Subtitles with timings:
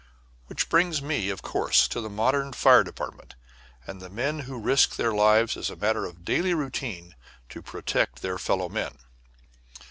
[0.47, 3.35] Which brings me, of course, to the modern fire department
[3.85, 7.13] and the men who risk their lives as a matter of daily routine
[7.49, 8.97] to protect their fellow men.